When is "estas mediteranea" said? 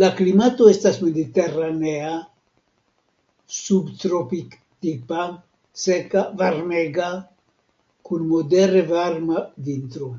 0.70-2.10